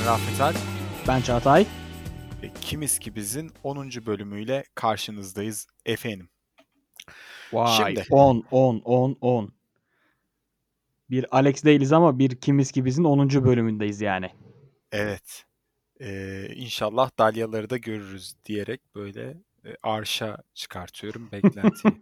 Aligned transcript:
Ben 0.00 0.06
Rafet 0.06 0.40
Alp. 0.40 0.56
Ben 1.08 1.20
Çağatay. 1.20 1.66
Ve 2.42 2.50
Kimiz 2.60 2.98
ki 2.98 3.14
bizin 3.14 3.52
10. 3.62 3.90
bölümüyle 4.06 4.64
karşınızdayız 4.74 5.66
efendim. 5.86 6.28
Vay. 7.52 7.76
Şimdi. 7.76 8.06
10, 8.10 8.44
10, 8.50 8.82
10, 8.84 9.16
10. 9.20 9.52
Bir 11.10 11.36
Alex 11.36 11.64
değiliz 11.64 11.92
ama 11.92 12.18
bir 12.18 12.40
Kimiz 12.40 12.72
ki 12.72 12.84
bizin 12.84 13.04
10. 13.04 13.28
bölümündeyiz 13.44 14.00
yani. 14.00 14.30
Evet. 14.92 15.44
Ee, 16.00 16.48
inşallah 16.54 17.10
dalyaları 17.18 17.70
da 17.70 17.76
görürüz 17.76 18.34
diyerek 18.44 18.80
böyle 18.94 19.36
e, 19.64 19.76
arşa 19.82 20.36
çıkartıyorum 20.54 21.28
beklentiyi. 21.32 21.94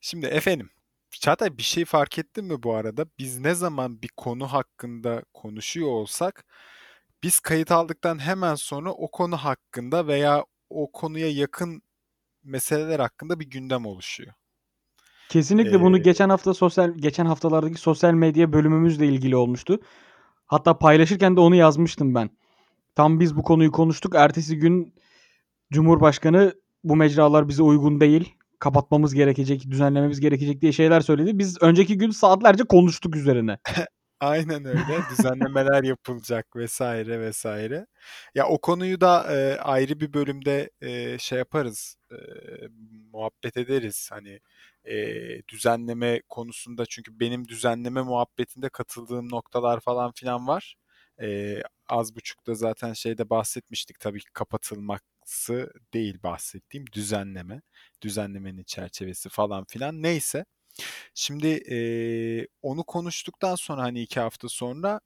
Şimdi 0.00 0.26
efendim 0.26 0.70
Çağatay 1.20 1.58
bir 1.58 1.62
şey 1.62 1.84
fark 1.84 2.18
ettin 2.18 2.44
mi 2.44 2.62
bu 2.62 2.74
arada? 2.74 3.06
Biz 3.18 3.38
ne 3.38 3.54
zaman 3.54 4.02
bir 4.02 4.10
konu 4.16 4.46
hakkında 4.46 5.22
konuşuyor 5.34 5.88
olsak 5.88 6.44
biz 7.22 7.40
kayıt 7.40 7.72
aldıktan 7.72 8.18
hemen 8.18 8.54
sonra 8.54 8.92
o 8.92 9.10
konu 9.10 9.36
hakkında 9.36 10.06
veya 10.06 10.44
o 10.70 10.92
konuya 10.92 11.30
yakın 11.30 11.82
meseleler 12.44 13.00
hakkında 13.00 13.40
bir 13.40 13.50
gündem 13.50 13.86
oluşuyor. 13.86 14.32
Kesinlikle 15.28 15.76
ee, 15.76 15.80
bunu 15.80 16.02
geçen 16.02 16.28
hafta 16.28 16.54
sosyal 16.54 16.90
geçen 16.90 17.26
haftalardaki 17.26 17.80
sosyal 17.80 18.14
medya 18.14 18.52
bölümümüzle 18.52 19.06
ilgili 19.06 19.36
olmuştu. 19.36 19.80
Hatta 20.46 20.78
paylaşırken 20.78 21.36
de 21.36 21.40
onu 21.40 21.54
yazmıştım 21.54 22.14
ben. 22.14 22.30
Tam 22.94 23.20
biz 23.20 23.36
bu 23.36 23.42
konuyu 23.42 23.72
konuştuk. 23.72 24.14
Ertesi 24.14 24.58
gün 24.58 24.94
Cumhurbaşkanı 25.72 26.54
bu 26.84 26.96
mecralar 26.96 27.48
bize 27.48 27.62
uygun 27.62 28.00
değil 28.00 28.39
kapatmamız 28.60 29.14
gerekecek, 29.14 29.70
düzenlememiz 29.70 30.20
gerekecek 30.20 30.62
diye 30.62 30.72
şeyler 30.72 31.00
söyledi. 31.00 31.38
Biz 31.38 31.62
önceki 31.62 31.98
gün 31.98 32.10
saatlerce 32.10 32.64
konuştuk 32.64 33.16
üzerine. 33.16 33.58
Aynen 34.20 34.64
öyle. 34.64 35.00
Düzenlemeler 35.10 35.82
yapılacak 35.82 36.56
vesaire 36.56 37.20
vesaire. 37.20 37.86
Ya 38.34 38.46
o 38.48 38.60
konuyu 38.60 39.00
da 39.00 39.36
e, 39.36 39.58
ayrı 39.60 40.00
bir 40.00 40.12
bölümde 40.12 40.70
e, 40.80 41.18
şey 41.18 41.38
yaparız. 41.38 41.96
E, 42.12 42.16
muhabbet 43.12 43.56
ederiz. 43.56 44.08
Hani 44.12 44.40
e, 44.84 44.96
düzenleme 45.48 46.22
konusunda 46.28 46.86
çünkü 46.86 47.20
benim 47.20 47.48
düzenleme 47.48 48.02
muhabbetinde 48.02 48.68
katıldığım 48.68 49.30
noktalar 49.30 49.80
falan 49.80 50.12
filan 50.12 50.46
var. 50.48 50.76
E, 51.22 51.58
az 51.88 52.16
buçuk 52.16 52.46
da 52.46 52.54
zaten 52.54 52.92
şeyde 52.92 53.30
bahsetmiştik 53.30 54.00
tabii 54.00 54.20
ki 54.20 54.32
kapatılması 55.30 55.72
değil 55.94 56.22
bahsettiğim 56.22 56.86
düzenleme. 56.92 57.62
Düzenlemenin 58.02 58.64
çerçevesi 58.64 59.28
falan 59.28 59.64
filan 59.64 60.02
neyse. 60.02 60.44
Şimdi 61.14 61.46
e, 61.46 61.78
onu 62.62 62.84
konuştuktan 62.84 63.54
sonra 63.54 63.82
hani 63.82 64.02
iki 64.02 64.20
hafta 64.20 64.48
sonra 64.48 65.00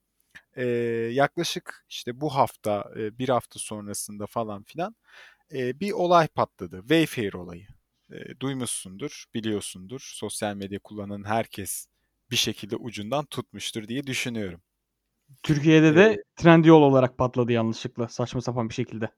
e, 0.56 0.64
yaklaşık 1.12 1.86
işte 1.89 2.20
bu 2.20 2.34
hafta 2.34 2.92
e, 2.97 3.19
bir 3.19 3.28
hafta 3.28 3.58
sonrasında 3.61 4.27
falan 4.27 4.62
filan 4.64 4.97
e, 5.52 5.80
bir 5.80 5.92
olay 5.92 6.28
patladı. 6.28 6.80
Wayfair 6.80 7.34
olayı. 7.34 7.67
E, 8.12 8.41
duymuşsundur, 8.41 9.25
biliyorsundur. 9.34 10.00
Sosyal 10.14 10.56
medya 10.56 10.78
kullanan 10.78 11.25
herkes 11.25 11.86
bir 12.30 12.36
şekilde 12.36 12.77
ucundan 12.77 13.27
tutmuştur 13.27 13.89
diye 13.89 14.06
düşünüyorum. 14.06 14.62
Türkiye'de 15.42 15.97
de 15.97 16.25
Trendyol 16.36 16.83
olarak 16.83 17.19
patladı 17.19 17.52
yanlışlıkla 17.52 18.08
saçma 18.08 18.41
sapan 18.41 18.69
bir 18.69 18.75
şekilde. 18.75 19.11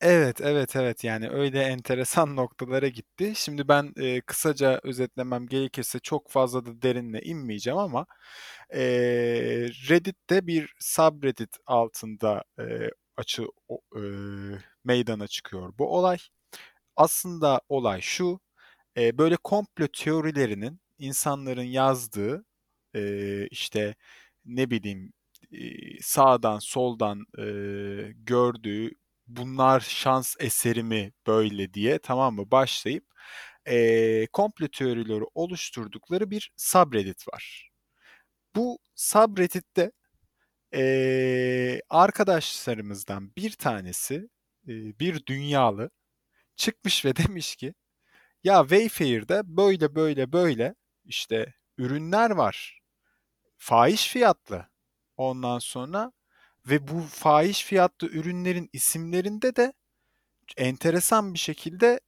Evet, 0.00 0.40
evet, 0.40 0.76
evet. 0.76 1.04
Yani 1.04 1.28
öyle 1.30 1.62
enteresan 1.62 2.36
noktalara 2.36 2.88
gitti. 2.88 3.32
Şimdi 3.36 3.68
ben 3.68 3.92
e, 3.96 4.20
kısaca 4.20 4.80
özetlemem 4.82 5.46
gerekirse 5.46 5.98
çok 6.00 6.30
fazla 6.30 6.66
da 6.66 6.82
derinle 6.82 7.22
inmeyeceğim 7.22 7.78
ama 7.78 8.06
e, 8.74 8.80
Reddit'te 9.90 10.46
bir 10.46 10.74
subreddit 10.80 11.56
altında 11.66 12.44
e, 12.58 12.64
açı 13.16 13.46
o, 13.68 13.80
meydana 14.84 15.26
çıkıyor 15.26 15.72
bu 15.78 15.96
olay. 15.98 16.18
Aslında 16.96 17.60
olay 17.68 18.00
şu, 18.02 18.40
e, 18.98 19.18
böyle 19.18 19.36
komplo 19.36 19.88
teorilerinin 19.88 20.80
insanların 20.98 21.62
yazdığı 21.62 22.44
e, 22.96 23.48
işte 23.48 23.96
ne 24.46 24.70
bileyim 24.70 25.12
sağdan 26.02 26.58
soldan 26.58 27.26
e, 27.38 27.44
gördüğü 28.16 28.90
bunlar 29.26 29.80
şans 29.80 30.36
eseri 30.40 30.82
mi 30.82 31.12
böyle 31.26 31.74
diye 31.74 31.98
tamam 31.98 32.34
mı 32.34 32.50
başlayıp 32.50 33.04
e, 33.66 34.26
komplo 34.26 34.68
teorileri 34.68 35.24
oluşturdukları 35.34 36.30
bir 36.30 36.52
subreddit 36.56 37.28
var. 37.28 37.70
Bu 38.56 38.78
subreddit'te 38.96 39.92
e, 40.74 41.80
arkadaşlarımızdan 41.90 43.32
bir 43.36 43.52
tanesi 43.52 44.14
e, 44.68 44.72
bir 45.00 45.26
dünyalı 45.26 45.90
çıkmış 46.56 47.04
ve 47.04 47.16
demiş 47.16 47.56
ki 47.56 47.74
ya 48.44 48.62
Wayfair'de 48.68 49.42
böyle 49.44 49.94
böyle 49.94 50.32
böyle 50.32 50.74
işte 51.04 51.54
ürünler 51.78 52.30
var. 52.30 52.80
Fahiş 53.58 54.08
fiyatlı. 54.08 54.68
Ondan 55.16 55.58
sonra 55.58 56.12
ve 56.68 56.88
bu 56.88 57.00
fahiş 57.00 57.64
fiyatlı 57.64 58.08
ürünlerin 58.08 58.70
isimlerinde 58.72 59.56
de 59.56 59.72
enteresan 60.56 61.34
bir 61.34 61.38
şekilde 61.38 62.00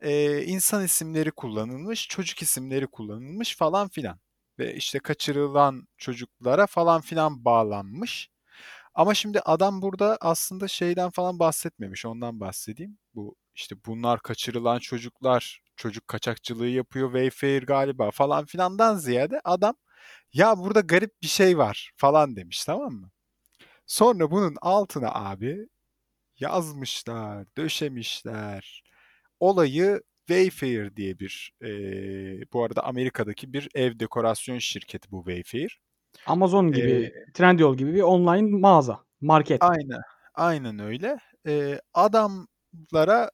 e, 0.00 0.42
insan 0.44 0.84
isimleri 0.84 1.30
kullanılmış, 1.30 2.08
çocuk 2.08 2.42
isimleri 2.42 2.86
kullanılmış 2.86 3.56
falan 3.56 3.88
filan. 3.88 4.20
Ve 4.58 4.74
işte 4.74 4.98
kaçırılan 4.98 5.88
çocuklara 5.98 6.66
falan 6.66 7.00
filan 7.00 7.44
bağlanmış. 7.44 8.30
Ama 8.94 9.14
şimdi 9.14 9.40
adam 9.40 9.82
burada 9.82 10.18
aslında 10.20 10.68
şeyden 10.68 11.10
falan 11.10 11.38
bahsetmemiş. 11.38 12.06
Ondan 12.06 12.40
bahsedeyim. 12.40 12.98
Bu 13.14 13.36
işte 13.54 13.76
bunlar 13.86 14.20
kaçırılan 14.22 14.78
çocuklar 14.78 15.62
çocuk 15.76 16.08
kaçakçılığı 16.08 16.68
yapıyor 16.68 17.08
Wayfair 17.12 17.62
galiba 17.66 18.10
falan 18.10 18.46
filandan 18.46 18.96
ziyade 18.96 19.40
adam 19.44 19.76
ya 20.32 20.58
burada 20.58 20.80
garip 20.80 21.22
bir 21.22 21.26
şey 21.28 21.58
var 21.58 21.92
falan 21.96 22.36
demiş 22.36 22.64
tamam 22.64 22.92
mı? 22.92 23.10
Sonra 23.88 24.30
bunun 24.30 24.56
altına 24.62 25.14
abi 25.14 25.68
yazmışlar, 26.38 27.46
döşemişler. 27.56 28.82
Olayı 29.40 30.02
Wayfair 30.26 30.96
diye 30.96 31.18
bir 31.18 31.52
e, 31.62 31.70
bu 32.52 32.64
arada 32.64 32.84
Amerika'daki 32.84 33.52
bir 33.52 33.68
ev 33.74 33.98
dekorasyon 33.98 34.58
şirketi 34.58 35.10
bu 35.10 35.24
Wayfair. 35.26 35.80
Amazon 36.26 36.72
gibi, 36.72 36.90
ee, 36.90 37.32
Trendyol 37.32 37.76
gibi 37.76 37.94
bir 37.94 38.02
online 38.02 38.58
mağaza, 38.58 39.04
market. 39.20 39.62
Aynen, 39.62 40.00
aynen 40.34 40.78
öyle. 40.78 41.18
Ee, 41.46 41.80
adamlara 41.94 43.30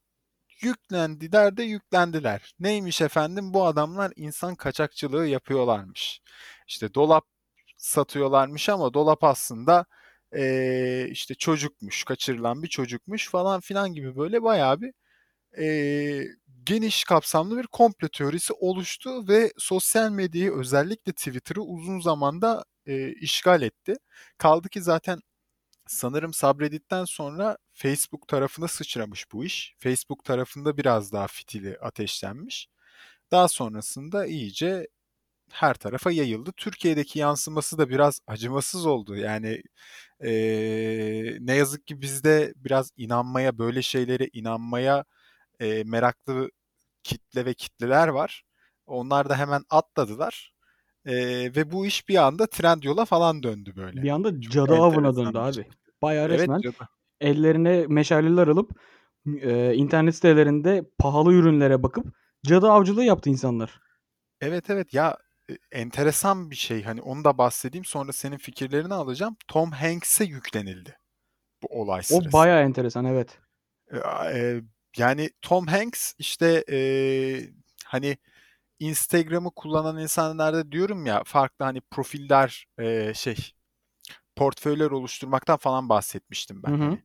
yüklendiler 0.62 1.56
de 1.56 1.62
yüklendiler. 1.62 2.54
Neymiş 2.60 3.00
efendim? 3.00 3.54
Bu 3.54 3.66
adamlar 3.66 4.12
insan 4.16 4.54
kaçakçılığı 4.54 5.26
yapıyorlarmış. 5.26 6.20
İşte 6.66 6.94
dolap 6.94 7.24
satıyorlarmış 7.76 8.68
ama 8.68 8.94
dolap 8.94 9.24
aslında 9.24 9.86
e, 10.34 11.08
işte 11.10 11.34
çocukmuş, 11.34 12.04
kaçırılan 12.04 12.62
bir 12.62 12.68
çocukmuş 12.68 13.30
falan 13.30 13.60
filan 13.60 13.94
gibi 13.94 14.16
böyle 14.16 14.42
bayağı 14.42 14.80
bir 14.80 14.92
e, 15.58 16.24
geniş 16.66 17.04
kapsamlı 17.04 17.58
bir 17.58 17.66
komplo 17.66 18.08
teorisi 18.08 18.52
oluştu 18.52 19.28
ve 19.28 19.52
sosyal 19.58 20.10
medyayı 20.10 20.52
özellikle 20.52 21.12
Twitter'ı 21.12 21.62
uzun 21.62 22.00
zamanda 22.00 22.64
e, 22.86 23.12
işgal 23.12 23.62
etti. 23.62 23.94
Kaldı 24.38 24.68
ki 24.68 24.82
zaten 24.82 25.20
sanırım 25.86 26.34
sabreditten 26.34 27.04
sonra 27.04 27.58
Facebook 27.72 28.28
tarafına 28.28 28.68
sıçramış 28.68 29.32
bu 29.32 29.44
iş. 29.44 29.74
Facebook 29.78 30.24
tarafında 30.24 30.76
biraz 30.76 31.12
daha 31.12 31.26
fitili 31.26 31.78
ateşlenmiş. 31.78 32.68
Daha 33.30 33.48
sonrasında 33.48 34.26
iyice 34.26 34.88
her 35.54 35.74
tarafa 35.74 36.10
yayıldı. 36.10 36.52
Türkiye'deki 36.56 37.18
yansıması 37.18 37.78
da 37.78 37.88
biraz 37.88 38.20
acımasız 38.26 38.86
oldu. 38.86 39.16
Yani 39.16 39.62
e, 40.20 40.30
ne 41.40 41.54
yazık 41.54 41.86
ki 41.86 42.00
bizde 42.00 42.54
biraz 42.56 42.90
inanmaya, 42.96 43.58
böyle 43.58 43.82
şeylere 43.82 44.28
inanmaya 44.32 45.04
e, 45.60 45.84
meraklı 45.84 46.50
kitle 47.02 47.44
ve 47.44 47.54
kitleler 47.54 48.08
var. 48.08 48.42
Onlar 48.86 49.28
da 49.28 49.38
hemen 49.38 49.62
atladılar. 49.70 50.54
E, 51.06 51.14
ve 51.56 51.72
bu 51.72 51.86
iş 51.86 52.08
bir 52.08 52.16
anda 52.16 52.46
Trendyol'a 52.46 53.04
falan 53.04 53.42
döndü 53.42 53.72
böyle. 53.76 54.02
Bir 54.02 54.10
anda 54.10 54.40
cadı 54.40 54.74
avına 54.74 55.16
döndü 55.16 55.38
abi. 55.38 55.54
Şey. 55.54 55.68
Bayağı 56.02 56.28
resmen 56.28 56.60
evet, 56.64 56.74
ellerine 57.20 57.86
meşaleler 57.88 58.48
alıp 58.48 58.70
e, 59.26 59.74
internet 59.74 60.14
sitelerinde 60.14 60.84
pahalı 60.98 61.32
ürünlere 61.32 61.82
bakıp 61.82 62.06
cadı 62.46 62.70
avcılığı 62.70 63.04
yaptı 63.04 63.30
insanlar. 63.30 63.80
Evet 64.40 64.70
evet 64.70 64.94
ya 64.94 65.16
enteresan 65.72 66.50
bir 66.50 66.56
şey. 66.56 66.82
Hani 66.82 67.02
onu 67.02 67.24
da 67.24 67.38
bahsedeyim 67.38 67.84
sonra 67.84 68.12
senin 68.12 68.38
fikirlerini 68.38 68.94
alacağım. 68.94 69.36
Tom 69.48 69.70
Hanks'e 69.70 70.24
yüklenildi 70.24 70.98
bu 71.62 71.80
olay 71.80 72.02
sırasında. 72.02 72.28
O 72.28 72.32
baya 72.32 72.62
enteresan 72.62 73.04
evet. 73.04 73.38
E, 74.34 74.60
yani 74.96 75.30
Tom 75.42 75.66
Hanks 75.66 76.14
işte 76.18 76.64
e, 76.70 76.78
hani 77.84 78.16
Instagram'ı 78.78 79.50
kullanan 79.50 79.98
insanlarda 79.98 80.72
diyorum 80.72 81.06
ya 81.06 81.22
farklı 81.24 81.64
hani 81.64 81.80
profiller 81.80 82.66
e, 82.78 83.14
şey 83.14 83.36
portföyler 84.36 84.90
oluşturmaktan 84.90 85.56
falan 85.56 85.88
bahsetmiştim 85.88 86.62
ben 86.62 86.70
Hı 86.70 86.74
hı. 86.74 86.82
hani. 86.82 87.02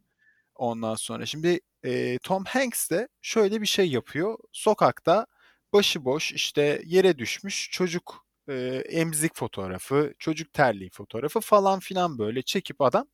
Ondan 0.56 0.96
sonra 0.96 1.26
şimdi 1.26 1.60
e, 1.84 2.20
Tom 2.20 2.44
Hanks 2.46 2.90
de 2.90 3.08
şöyle 3.22 3.62
bir 3.62 3.66
şey 3.66 3.90
yapıyor. 3.90 4.38
Sokakta 4.52 5.26
başıboş 5.74 6.32
işte 6.32 6.82
yere 6.86 7.18
düşmüş 7.18 7.70
çocuk 7.72 8.29
e, 8.50 8.84
emzik 8.90 9.36
fotoğrafı, 9.36 10.14
çocuk 10.20 10.54
terliği 10.54 10.90
fotoğrafı 10.90 11.40
falan 11.40 11.80
filan 11.80 12.20
böyle 12.20 12.42
çekip 12.42 12.82
adam 12.82 13.08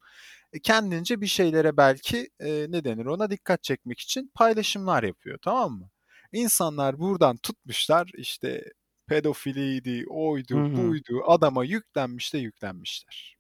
e, 0.54 0.60
kendince 0.60 1.22
bir 1.22 1.28
şeylere 1.28 1.78
belki 1.78 2.30
e, 2.40 2.66
ne 2.70 2.84
denir 2.84 3.06
ona 3.06 3.32
dikkat 3.32 3.64
çekmek 3.64 4.00
için 4.00 4.32
paylaşımlar 4.36 5.04
yapıyor 5.04 5.40
tamam 5.42 5.72
mı? 5.72 5.90
İnsanlar 6.32 7.00
buradan 7.00 7.38
tutmuşlar 7.38 8.12
işte 8.14 8.64
pedofiliydi, 9.08 10.06
oydu, 10.10 10.56
hı. 10.58 10.78
buydu 10.78 11.24
adama 11.28 11.66
yüklenmiş 11.66 12.34
de 12.34 12.38
yüklenmişler. 12.38 13.38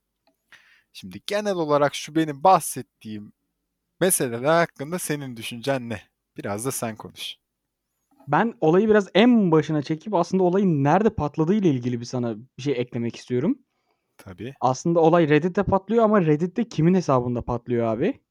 Şimdi 0.94 1.21
genel 1.27 1.56
olarak 1.56 1.95
şu 1.95 2.15
benim 2.15 2.44
bahsettiğim 2.44 3.33
meseleler 4.01 4.59
hakkında 4.59 5.00
senin 5.00 5.38
düşüncen 5.38 5.89
ne? 5.89 6.01
Biraz 6.38 6.65
da 6.65 6.71
sen 6.71 6.95
konuş. 6.95 7.36
Ben 8.27 8.54
olayı 8.62 8.89
biraz 8.89 9.10
en 9.13 9.51
başına 9.51 9.81
çekip 9.81 10.13
aslında 10.13 10.44
olayın 10.44 10.83
nerede 10.83 11.10
patladığı 11.10 11.54
ile 11.54 11.69
ilgili 11.69 12.00
bir 12.00 12.06
sana 12.06 12.36
bir 12.57 12.63
şey 12.63 12.74
eklemek 12.81 13.16
istiyorum. 13.16 13.60
Tabii. 14.18 14.54
Aslında 14.62 15.00
olay 15.00 15.30
Reddit'te 15.30 15.63
patlıyor 15.63 16.04
ama 16.04 16.22
Reddit'te 16.22 16.68
kimin 16.68 16.94
hesabında 16.94 17.42
patlıyor 17.42 17.86
abi? 17.88 18.22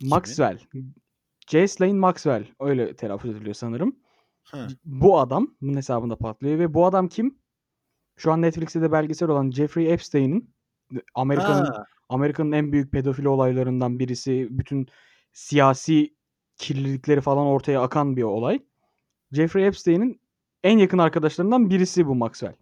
Kimin? 0.00 0.10
Maxwell. 0.14 0.58
Ghislaine 1.50 1.98
Maxwell. 1.98 2.46
Öyle 2.60 2.96
telaffuz 2.96 3.30
ediliyor 3.30 3.54
sanırım. 3.54 3.96
Hı. 4.50 4.66
Bu 4.84 5.18
adam 5.18 5.54
bunun 5.60 5.76
hesabında 5.76 6.16
patlıyor 6.16 6.58
ve 6.58 6.74
bu 6.74 6.86
adam 6.86 7.08
kim? 7.08 7.38
Şu 8.16 8.32
an 8.32 8.42
Netflix'te 8.42 8.82
de 8.82 8.92
belgesel 8.92 9.28
olan 9.28 9.50
Jeffrey 9.50 9.92
Epstein'in 9.92 10.54
Amerika'nın 11.14 11.64
Ha, 11.64 11.84
Amerika'nın 12.08 12.52
en 12.52 12.72
büyük 12.72 12.92
pedofili 12.92 13.28
olaylarından 13.28 13.98
birisi. 13.98 14.48
Bütün 14.50 14.86
siyasi 15.32 16.16
kirlilikleri 16.56 17.20
falan 17.20 17.46
ortaya 17.46 17.82
akan 17.82 18.16
bir 18.16 18.22
olay. 18.22 18.62
Jeffrey 19.32 19.66
Epstein'in 19.66 20.20
en 20.62 20.78
yakın 20.78 20.98
arkadaşlarından 20.98 21.70
birisi 21.70 22.06
bu 22.06 22.14
Maxwell. 22.14 22.54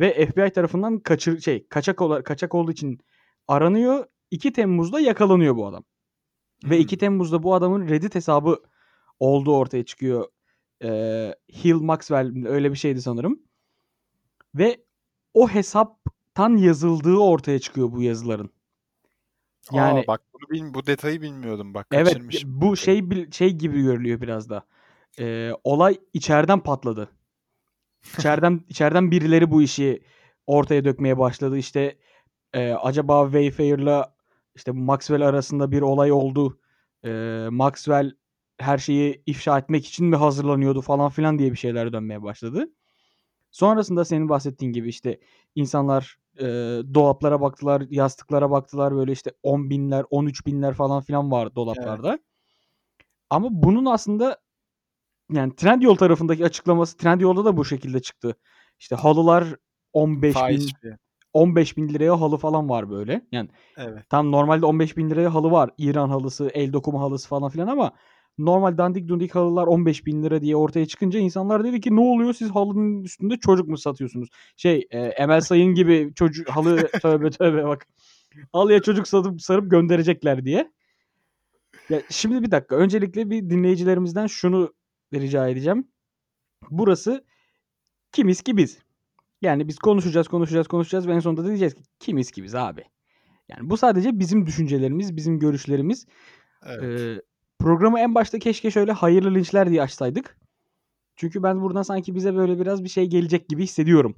Ve 0.00 0.26
FBI 0.26 0.50
tarafından 0.50 0.98
kaçır 0.98 1.40
şey 1.40 1.68
kaçak 1.68 2.02
ola, 2.02 2.22
kaçak 2.22 2.54
olduğu 2.54 2.72
için 2.72 2.98
aranıyor. 3.48 4.06
2 4.30 4.52
Temmuz'da 4.52 5.00
yakalanıyor 5.00 5.56
bu 5.56 5.66
adam. 5.66 5.84
Ve 6.64 6.74
Hmm. 6.74 6.82
2 6.82 6.98
Temmuz'da 6.98 7.42
bu 7.42 7.54
adamın 7.54 7.88
Reddit 7.88 8.14
hesabı 8.14 8.62
olduğu 9.20 9.56
ortaya 9.56 9.84
çıkıyor. 9.84 10.26
Ee, 10.82 11.34
Hill 11.64 11.74
Maxwell 11.74 12.46
öyle 12.46 12.72
bir 12.72 12.76
şeydi 12.76 13.02
sanırım. 13.02 13.42
Ve 14.54 14.84
o 15.34 15.48
hesaptan 15.48 16.56
yazıldığı 16.56 17.16
ortaya 17.16 17.58
çıkıyor 17.58 17.92
bu 17.92 18.02
yazıların. 18.02 18.50
Yani 19.72 20.00
Aa, 20.00 20.06
bak 20.06 20.20
bunu 20.32 20.50
bil, 20.50 20.74
bu 20.74 20.86
detayı 20.86 21.22
bilmiyordum 21.22 21.74
bak 21.74 21.86
evet 21.92 22.06
kaçırmışım. 22.06 22.60
bu 22.62 22.76
şey 22.76 23.10
bil- 23.10 23.30
şey 23.30 23.52
gibi 23.52 23.82
görülüyor 23.82 24.20
biraz 24.20 24.50
da. 24.50 24.66
Ee, 25.18 25.50
olay 25.64 25.98
içeriden 26.12 26.60
patladı. 26.60 27.10
İçeriden 28.18 28.60
içeriden 28.68 29.10
birileri 29.10 29.50
bu 29.50 29.62
işi 29.62 30.02
ortaya 30.46 30.84
dökmeye 30.84 31.18
başladı. 31.18 31.58
İşte 31.58 31.98
e, 32.52 32.72
acaba 32.72 33.24
Wayfair'la 33.24 34.16
işte 34.54 34.72
Maxwell 34.72 35.22
arasında 35.28 35.72
bir 35.72 35.82
olay 35.82 36.12
oldu. 36.12 36.60
E, 37.04 37.10
Maxwell 37.50 38.12
her 38.58 38.78
şeyi 38.78 39.22
ifşa 39.26 39.58
etmek 39.58 39.86
için 39.86 40.06
mi 40.06 40.16
hazırlanıyordu 40.16 40.80
falan 40.80 41.10
filan 41.10 41.38
diye 41.38 41.52
bir 41.52 41.56
şeyler 41.56 41.92
dönmeye 41.92 42.22
başladı. 42.22 42.68
Sonrasında 43.50 44.04
senin 44.04 44.28
bahsettiğin 44.28 44.72
gibi 44.72 44.88
işte 44.88 45.20
insanlar 45.54 46.18
e, 46.40 46.44
dolaplara 46.94 47.40
baktılar, 47.40 47.82
yastıklara 47.90 48.50
baktılar. 48.50 48.96
Böyle 48.96 49.12
işte 49.12 49.32
10 49.42 49.70
binler, 49.70 50.04
13 50.10 50.46
binler 50.46 50.74
falan 50.74 51.02
filan 51.02 51.30
var 51.30 51.46
Evet. 51.46 51.56
dolaplarda. 51.56 52.18
Ama 53.30 53.48
bunun 53.50 53.84
aslında 53.84 54.38
yani 55.32 55.56
Trendyol 55.56 55.96
tarafındaki 55.96 56.44
açıklaması 56.44 56.96
Trendyol'da 56.96 57.44
da 57.44 57.56
bu 57.56 57.64
şekilde 57.64 58.00
çıktı. 58.00 58.36
İşte 58.78 58.96
halılar 58.96 59.44
15 59.92 60.34
Fahiş 60.34 60.58
bin 60.58 60.72
bir. 60.82 60.96
15 61.32 61.76
bin 61.76 61.88
liraya 61.88 62.20
halı 62.20 62.36
falan 62.36 62.68
var 62.68 62.90
böyle. 62.90 63.26
Yani 63.32 63.48
Evet. 63.76 64.10
tam 64.10 64.32
normalde 64.32 64.66
15 64.66 64.96
bin 64.96 65.10
liraya 65.10 65.34
halı 65.34 65.50
var. 65.50 65.70
İran 65.78 66.08
halısı, 66.08 66.50
el 66.54 66.72
dokuma 66.72 67.00
halısı 67.00 67.28
falan 67.28 67.50
filan 67.50 67.66
ama 67.66 67.92
normal 68.38 68.78
dandik 68.78 69.08
dundik 69.08 69.34
halılar 69.34 69.66
15 69.66 70.06
bin 70.06 70.22
lira 70.22 70.40
diye 70.40 70.56
ortaya 70.56 70.86
çıkınca 70.86 71.18
insanlar 71.18 71.64
dedi 71.64 71.80
ki 71.80 71.96
ne 71.96 72.00
oluyor 72.00 72.32
siz 72.32 72.50
halının 72.50 73.04
üstünde 73.04 73.36
çocuk 73.36 73.68
mu 73.68 73.78
satıyorsunuz? 73.78 74.28
Şey 74.56 74.86
e, 74.90 74.98
Emel 74.98 75.40
Sayın 75.40 75.74
gibi 75.74 76.12
çocuk 76.14 76.48
halı 76.48 76.88
tövbe 77.02 77.30
tövbe 77.30 77.64
bak. 77.64 77.86
Halıya 78.52 78.82
çocuk 78.82 79.08
satıp 79.08 79.42
sarıp 79.42 79.70
gönderecekler 79.70 80.44
diye. 80.44 80.72
Ya 81.88 82.02
şimdi 82.10 82.42
bir 82.42 82.50
dakika. 82.50 82.76
Öncelikle 82.76 83.30
bir 83.30 83.50
dinleyicilerimizden 83.50 84.26
şunu 84.26 84.74
rica 85.14 85.48
edeceğim. 85.48 85.88
Burası 86.70 87.24
kimiz 88.12 88.42
ki 88.42 88.56
biz. 88.56 88.78
Yani 89.42 89.68
biz 89.68 89.78
konuşacağız, 89.78 90.28
konuşacağız, 90.28 90.68
konuşacağız 90.68 91.08
ve 91.08 91.12
en 91.12 91.20
sonunda 91.20 91.44
da 91.44 91.48
diyeceğiz 91.48 91.74
ki 91.74 91.82
kimiz 91.98 92.30
ki 92.30 92.42
biz 92.42 92.54
abi. 92.54 92.84
Yani 93.48 93.70
bu 93.70 93.76
sadece 93.76 94.18
bizim 94.18 94.46
düşüncelerimiz, 94.46 95.16
bizim 95.16 95.38
görüşlerimiz. 95.38 96.06
Evet. 96.66 97.00
Ee, 97.00 97.22
programı 97.58 98.00
en 98.00 98.14
başta 98.14 98.38
keşke 98.38 98.70
şöyle 98.70 98.92
hayırlı 98.92 99.34
linçler 99.34 99.70
diye 99.70 99.82
açsaydık. 99.82 100.36
Çünkü 101.16 101.42
ben 101.42 101.62
buradan 101.62 101.82
sanki 101.82 102.14
bize 102.14 102.34
böyle 102.34 102.60
biraz 102.60 102.84
bir 102.84 102.88
şey 102.88 103.06
gelecek 103.06 103.48
gibi 103.48 103.62
hissediyorum. 103.62 104.16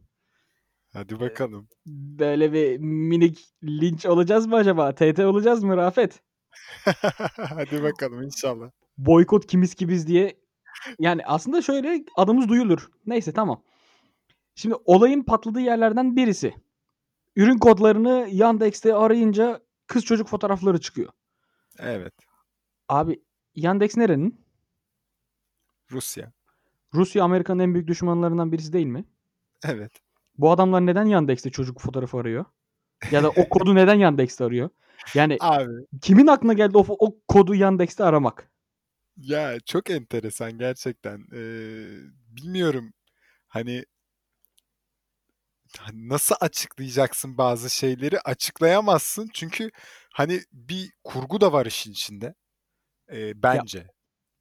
Hadi 0.92 1.20
bakalım. 1.20 1.68
Böyle 1.86 2.52
bir 2.52 2.78
minik 2.78 3.54
linç 3.64 4.06
olacağız 4.06 4.46
mı 4.46 4.56
acaba? 4.56 4.94
TT 4.94 5.18
olacağız 5.18 5.64
mı 5.64 5.76
Rafet? 5.76 6.22
Hadi 7.36 7.82
bakalım 7.82 8.22
inşallah. 8.22 8.70
Boykot 8.98 9.46
kimiz 9.46 9.74
ki 9.74 9.88
biz 9.88 10.06
diye. 10.06 10.40
Yani 10.98 11.26
aslında 11.26 11.62
şöyle 11.62 12.04
adımız 12.16 12.48
duyulur. 12.48 12.90
Neyse 13.06 13.32
tamam. 13.32 13.62
Şimdi 14.54 14.74
olayın 14.84 15.22
patladığı 15.22 15.60
yerlerden 15.60 16.16
birisi. 16.16 16.54
Ürün 17.36 17.58
kodlarını 17.58 18.28
Yandex'te 18.30 18.94
arayınca 18.94 19.60
kız 19.86 20.04
çocuk 20.04 20.28
fotoğrafları 20.28 20.80
çıkıyor. 20.80 21.12
Evet. 21.78 22.14
Abi 22.88 23.20
Yandex 23.62 23.96
nerenin? 23.96 24.40
Rusya. 25.90 26.32
Rusya 26.94 27.24
Amerika'nın 27.24 27.62
en 27.62 27.74
büyük 27.74 27.88
düşmanlarından 27.88 28.52
birisi 28.52 28.72
değil 28.72 28.86
mi? 28.86 29.04
Evet. 29.64 29.92
Bu 30.38 30.50
adamlar 30.50 30.86
neden 30.86 31.04
Yandex'te 31.04 31.50
çocuk 31.50 31.80
fotoğrafı 31.80 32.16
arıyor? 32.16 32.44
Ya 33.10 33.22
da 33.22 33.28
o 33.30 33.48
kodu 33.48 33.74
neden 33.74 33.94
Yandex'te 33.94 34.44
arıyor? 34.44 34.70
Yani 35.14 35.36
Abi 35.40 35.72
kimin 36.00 36.26
aklına 36.26 36.52
geldi 36.52 36.78
o, 36.78 36.84
o 36.88 37.20
kodu 37.28 37.54
Yandex'te 37.54 38.04
aramak? 38.04 38.50
ya 39.16 39.60
çok 39.60 39.90
enteresan 39.90 40.58
gerçekten. 40.58 41.26
Ee, 41.32 41.86
bilmiyorum 42.36 42.92
hani 43.48 43.84
hani 45.78 46.08
nasıl 46.08 46.34
açıklayacaksın 46.40 47.38
bazı 47.38 47.70
şeyleri 47.70 48.20
açıklayamazsın 48.20 49.30
çünkü 49.34 49.70
hani 50.12 50.40
bir 50.52 50.92
kurgu 51.04 51.40
da 51.40 51.52
var 51.52 51.66
işin 51.66 51.92
içinde. 51.92 52.34
Ya 53.12 53.42
bence 53.42 53.86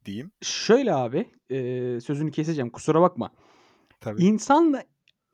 diyeyim. 0.04 0.32
şöyle 0.42 0.94
abi 0.94 1.30
e, 1.50 1.56
sözünü 2.00 2.30
keseceğim 2.30 2.70
kusura 2.70 3.00
bakma. 3.00 3.30
Tabii. 4.00 4.24
İnsan 4.24 4.82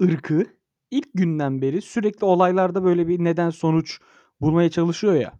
ırkı 0.03 0.47
ilk 0.91 1.09
günden 1.14 1.62
beri 1.62 1.83
sürekli 1.83 2.25
olaylarda 2.25 2.85
böyle 2.85 3.09
bir 3.09 3.25
neden 3.25 3.50
sonuç 3.50 4.00
bulmaya 4.41 4.71
çalışıyor 4.71 5.14
ya. 5.14 5.33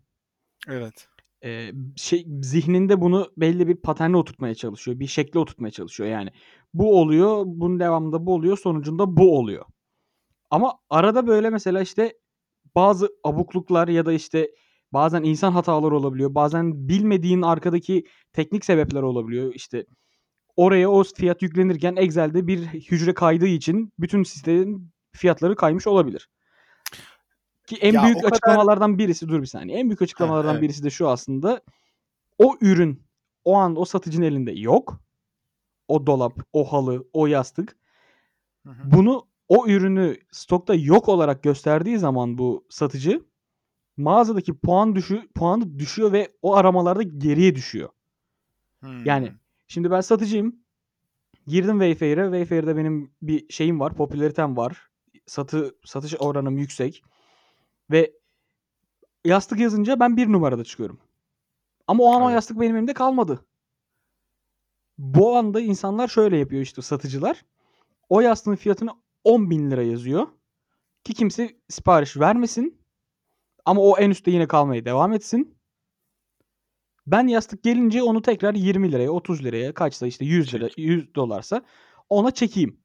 Evet. 0.69 1.09
e, 1.45 1.73
şey 1.97 2.27
zihninde 2.43 3.01
bunu 3.01 3.33
belli 3.37 3.69
bir 3.69 3.77
paterne 3.77 4.17
oturtmaya 4.17 4.55
çalışıyor. 4.55 4.99
Bir 5.01 5.07
şekle 5.07 5.39
oturtmaya 5.39 5.71
çalışıyor 5.71 6.11
yani. 6.11 6.31
Bu 6.75 7.01
oluyor, 7.01 7.43
bunun 7.47 7.81
devamında 7.81 8.27
bu 8.27 8.35
oluyor, 8.35 8.59
sonucunda 8.59 9.17
bu 9.17 9.39
oluyor. 9.39 9.65
Ama 10.51 10.79
arada 10.91 11.27
böyle 11.27 11.51
mesela 11.51 11.81
işte 11.81 12.19
bazı 12.75 13.09
abukluklar 13.25 13.89
ya 13.89 14.07
da 14.07 14.13
işte 14.13 14.51
bazen 14.95 15.23
insan 15.23 15.53
hataları 15.53 15.97
olabiliyor. 15.97 16.35
Bazen 16.35 16.89
bilmediğin 16.89 17.43
arkadaki 17.43 18.05
teknik 18.33 18.65
sebepler 18.65 19.03
olabiliyor. 19.03 19.55
İşte 19.55 19.87
oraya 20.57 20.91
o 20.91 21.05
fiyat 21.05 21.43
yüklenirken 21.43 21.97
Excel'de 21.97 22.47
bir 22.47 22.67
hücre 22.67 23.15
kaydığı 23.15 23.47
için 23.47 23.93
bütün 23.99 24.23
sistemin 24.23 24.91
fiyatları 25.13 25.57
kaymış 25.57 25.87
olabilir. 25.87 26.29
Ki 27.67 27.77
en 27.77 27.93
Ya 27.93 28.03
büyük 28.03 28.17
kadar 28.17 28.29
açıklamalardan 28.29 28.99
birisi 28.99 29.29
dur 29.29 29.43
bir 29.43 29.47
saniye. 29.47 29.79
En 29.79 29.89
büyük 29.89 30.01
ha 30.01 30.05
açıklamalardan 30.05 30.53
evet. 30.53 30.63
birisi 30.63 30.85
de 30.85 30.91
şu 30.91 31.09
aslında. 31.09 31.61
O 32.39 32.57
ürün 32.61 33.03
o 33.45 33.55
an 33.55 33.77
o 33.77 33.85
satıcının 33.85 34.27
elinde 34.27 34.53
yok. 34.53 35.01
O 35.89 36.07
dolap, 36.07 36.33
o 36.53 36.73
halı, 36.73 37.09
o 37.13 37.27
yastık. 37.27 37.77
Hı 38.67 38.71
hı. 38.71 38.91
Bunu 38.91 39.27
o 39.49 39.67
ürünü 39.69 40.17
stokta 40.31 40.75
yok 40.75 41.09
olarak 41.09 41.43
gösterdiği 41.43 41.99
zaman 41.99 42.39
bu 42.39 42.67
satıcı 42.71 43.25
mağazadaki 43.97 44.55
puan 44.59 44.97
düşü 44.97 45.29
puanı 45.35 45.79
düşüyor 45.79 46.13
ve 46.13 46.33
o 46.43 46.55
aramalarda 46.57 47.03
geriye 47.03 47.55
düşüyor. 47.55 47.89
Yani 49.05 49.29
Hmm. 49.29 49.37
şimdi 49.69 49.91
ben 49.91 50.01
satıcıyım. 50.01 50.57
Girdim 51.47 51.81
Wayfair'e. 51.81 52.23
Wayfair'de 52.25 52.77
benim 52.77 53.13
bir 53.23 53.53
şeyim 53.53 53.81
var, 53.81 53.95
popülaritem 53.95 54.57
var. 54.57 54.91
Satı 55.27 55.77
satış 55.85 56.15
oranım 56.19 56.59
yüksek 56.59 57.05
ve 57.91 58.13
yastık 59.25 59.59
yazınca 59.61 60.01
ben 60.01 60.17
bir 60.17 60.33
numarada 60.33 60.65
çıkıyorum. 60.65 60.99
Ama 61.87 62.05
o 62.05 62.13
an 62.15 62.23
o 62.23 62.29
yastık 62.31 62.61
benim 62.61 62.77
elimde 62.77 62.95
kalmadı. 62.95 63.45
Bu 64.99 65.37
anda 65.37 65.61
insanlar 65.61 66.09
şöyle 66.09 66.39
yapıyor 66.39 66.63
işte 66.63 66.83
satıcılar. 66.83 67.45
O 68.09 68.21
yastığın 68.21 68.55
fiyatını 68.57 68.91
10 69.25 69.51
bin 69.51 69.71
lira 69.71 69.83
yazıyor. 69.83 70.27
Ki 71.05 71.15
kimse 71.15 71.57
sipariş 71.69 72.17
vermesin. 72.17 72.79
Ama 73.64 73.80
o 73.80 73.99
en 73.99 74.11
üstte 74.11 74.30
yine 74.30 74.49
kalmaya 74.49 74.85
devam 74.85 75.12
etsin. 75.12 75.59
Ben 77.06 77.26
yastık 77.26 77.62
gelince 77.62 78.02
onu 78.02 78.23
tekrar 78.23 78.54
20 78.54 78.92
liraya, 78.92 79.11
30 79.11 79.44
liraya 79.44 79.75
kaçsa 79.75 80.06
işte 80.06 80.25
100 80.25 80.54
lira, 80.54 80.68
Çek. 80.68 80.78
100 80.78 81.14
dolarsa 81.14 81.62
ona 82.11 82.30
çekeyim. 82.30 82.80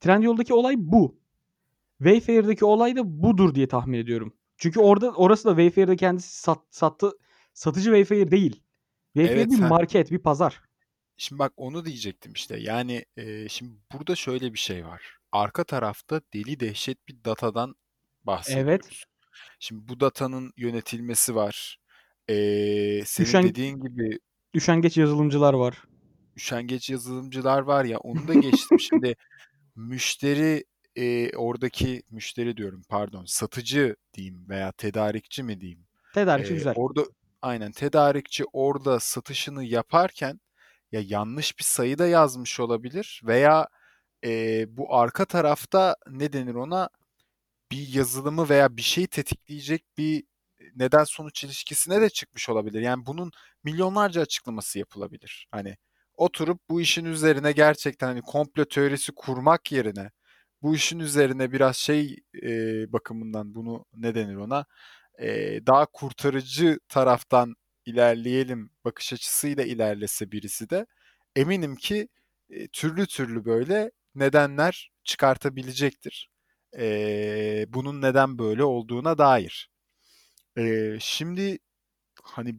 Trendyol'daki 0.00 0.54
olay 0.54 0.74
bu. 0.78 1.18
Wayfair'deki 1.98 2.64
olay 2.64 2.96
da 2.96 3.22
budur 3.22 3.54
diye 3.54 3.68
tahmin 3.68 3.98
ediyorum. 3.98 4.36
Çünkü 4.56 4.80
orada 4.80 5.10
orası 5.10 5.44
da 5.44 5.50
Wayfair'de 5.50 5.96
kendisi 5.96 6.40
sat, 6.40 6.58
sattı 6.70 7.12
satıcı 7.54 7.84
Wayfair 7.84 8.30
değil. 8.30 8.62
Wayfair 9.12 9.36
Evet, 9.36 9.50
bir 9.50 9.58
ha. 9.58 9.68
market, 9.68 10.10
bir 10.10 10.18
pazar. 10.18 10.62
Şimdi 11.16 11.38
bak 11.38 11.52
onu 11.56 11.84
diyecektim 11.84 12.32
işte. 12.32 12.56
Yani 12.56 13.04
e, 13.16 13.48
şimdi 13.48 13.72
burada 13.92 14.14
şöyle 14.14 14.52
bir 14.52 14.58
şey 14.58 14.86
var. 14.86 15.02
Arka 15.32 15.64
tarafta 15.64 16.20
deli 16.34 16.60
dehşet 16.60 17.08
bir 17.08 17.24
datadan 17.24 17.74
Evet. 18.48 19.04
Şimdi 19.60 19.88
bu 19.88 20.00
datanın 20.00 20.52
yönetilmesi 20.56 21.34
var. 21.34 21.78
E, 22.28 22.34
senin 23.04 23.26
Üşen, 23.28 23.42
dediğin 23.42 23.80
gibi 23.80 24.18
üşengeç 24.54 24.96
yazılımcılar 24.96 25.54
var. 25.54 25.82
üşengeç 26.36 26.90
yazılımcılar 26.90 27.60
var 27.60 27.84
ya 27.84 27.98
onu 27.98 28.28
da 28.28 28.34
geçtim. 28.34 28.80
Şimdi 28.80 29.16
müşteri 29.76 30.64
e, 30.96 31.36
oradaki 31.36 32.02
müşteri 32.10 32.56
diyorum 32.56 32.82
pardon 32.88 33.24
satıcı 33.24 33.96
diyeyim 34.14 34.48
veya 34.48 34.72
tedarikçi 34.72 35.42
mi 35.42 35.60
diyeyim. 35.60 35.86
Tedarikçi 36.14 36.52
E, 36.52 36.56
güzel. 36.56 36.72
orada 36.76 37.04
aynen 37.42 37.72
tedarikçi 37.72 38.44
orada 38.52 39.00
satışını 39.00 39.64
yaparken 39.64 40.40
ya 40.92 41.00
yanlış 41.04 41.58
bir 41.58 41.64
sayı 41.64 41.98
da 41.98 42.06
yazmış 42.06 42.60
olabilir 42.60 43.20
veya 43.24 43.68
e, 44.24 44.64
bu 44.76 44.94
arka 44.96 45.24
tarafta 45.24 45.96
ne 46.10 46.32
denir 46.32 46.54
ona 46.54 46.88
bir 47.74 47.94
yazılımı 47.94 48.48
veya 48.48 48.76
bir 48.76 48.82
şeyi 48.82 49.06
tetikleyecek 49.06 49.84
bir 49.98 50.24
neden 50.76 51.04
sonuç 51.04 51.44
ilişkisine 51.44 52.00
de 52.00 52.10
çıkmış 52.10 52.48
olabilir. 52.48 52.80
Yani 52.80 53.06
bunun 53.06 53.30
milyonlarca 53.64 54.20
açıklaması 54.20 54.78
yapılabilir. 54.78 55.48
Hani 55.50 55.76
oturup 56.16 56.60
bu 56.70 56.80
işin 56.80 57.04
üzerine 57.04 57.52
gerçekten 57.52 58.06
hani 58.06 58.22
komplo 58.22 58.64
teorisi 58.64 59.12
kurmak 59.12 59.72
yerine 59.72 60.10
bu 60.62 60.74
işin 60.74 60.98
üzerine 60.98 61.52
biraz 61.52 61.76
şey 61.76 62.16
e, 62.42 62.48
bakımından 62.92 63.54
bunu 63.54 63.84
ne 63.94 64.14
denir 64.14 64.36
ona 64.36 64.66
e, 65.18 65.60
daha 65.66 65.86
kurtarıcı 65.86 66.78
taraftan 66.88 67.54
ilerleyelim 67.86 68.70
bakış 68.84 69.12
açısıyla 69.12 69.64
ilerlese 69.64 70.32
birisi 70.32 70.70
de 70.70 70.86
eminim 71.36 71.76
ki 71.76 72.08
e, 72.50 72.68
türlü 72.68 73.06
türlü 73.06 73.44
böyle 73.44 73.90
nedenler 74.14 74.90
çıkartabilecektir. 75.04 76.33
E, 76.78 77.66
bunun 77.68 78.02
neden 78.02 78.38
böyle 78.38 78.64
olduğuna 78.64 79.18
dair. 79.18 79.70
E, 80.58 80.96
şimdi 81.00 81.58
hani 82.22 82.56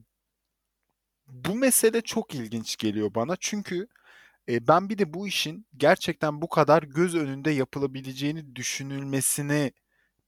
bu 1.28 1.56
mesele 1.56 2.02
çok 2.02 2.36
ilginç 2.36 2.78
geliyor 2.78 3.16
bana 3.16 3.36
çünkü 3.40 3.88
e, 4.50 4.68
ben 4.68 4.90
bir 4.90 4.98
de 4.98 5.14
bu 5.14 5.28
işin 5.28 5.68
gerçekten 5.78 6.42
bu 6.42 6.50
kadar 6.50 6.84
göz 6.84 7.16
önünde 7.16 7.52
yapılabileceğini 7.52 8.56
düşünülmesini 8.56 9.72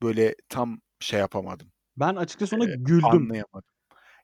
böyle 0.02 0.36
tam 0.50 0.82
şey 1.00 1.20
yapamadım. 1.20 1.72
Ben 1.98 2.16
açıkçası 2.16 2.56
ona 2.56 2.64
E, 2.64 2.76
güldüm. 2.78 3.06
anlayamadım. 3.06 3.70